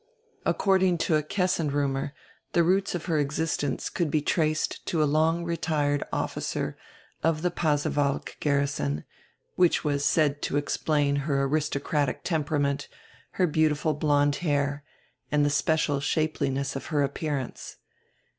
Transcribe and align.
According 0.47 0.97
to 1.05 1.15
a 1.15 1.21
Kessin 1.21 1.69
rumor 1.69 2.15
die 2.53 2.61
roots 2.61 2.95
of 2.95 3.05
her 3.05 3.19
existence 3.19 3.87
could 3.87 4.09
be 4.09 4.19
traced 4.23 4.83
to 4.87 5.03
a 5.03 5.05
long 5.05 5.43
retired 5.45 6.03
officer 6.11 6.75
of 7.21 7.43
die 7.43 7.49
Pasewalk 7.49 8.35
garrison, 8.39 9.03
which 9.57 9.83
was 9.83 10.03
said 10.03 10.41
to 10.41 10.57
explain 10.57 11.17
her 11.17 11.43
aristocratic 11.43 12.23
temperament, 12.23 12.87
her 13.33 13.45
beautiful 13.45 13.93
blonde 13.93 14.37
hair, 14.37 14.83
and 15.31 15.43
die 15.43 15.49
special 15.49 15.99
shapeliness 15.99 16.75
of 16.75 16.87
her 16.87 17.03
appearance. 17.03 17.75